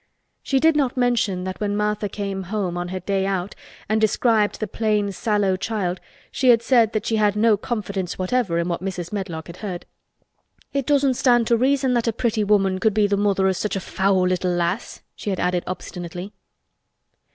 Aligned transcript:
She 0.41 0.59
did 0.59 0.75
not 0.75 0.97
mention 0.97 1.43
that 1.43 1.61
when 1.61 1.77
Martha 1.77 2.09
came 2.09 2.45
home 2.45 2.75
on 2.75 2.87
her 2.87 2.99
"day 2.99 3.23
out" 3.27 3.53
and 3.87 4.01
described 4.01 4.59
the 4.59 4.65
plain 4.65 5.11
sallow 5.11 5.55
child 5.55 5.99
she 6.31 6.49
had 6.49 6.63
said 6.63 6.93
that 6.93 7.05
she 7.05 7.17
had 7.17 7.35
no 7.35 7.55
confidence 7.55 8.17
whatever 8.17 8.57
in 8.57 8.67
what 8.67 8.81
Mrs. 8.81 9.13
Medlock 9.13 9.45
had 9.45 9.57
heard. 9.57 9.85
"It 10.73 10.87
doesn't 10.87 11.13
stand 11.13 11.45
to 11.45 11.55
reason 11.55 11.93
that 11.93 12.07
a 12.07 12.13
pretty 12.13 12.43
woman 12.43 12.79
could 12.79 12.95
be 12.95 13.07
th' 13.07 13.15
mother 13.19 13.45
o' 13.45 13.51
such 13.51 13.75
a 13.75 13.79
fou' 13.79 14.25
little 14.27 14.49
lass," 14.49 15.03
she 15.15 15.29
had 15.29 15.39
added 15.39 15.63
obstinately. 15.67 16.33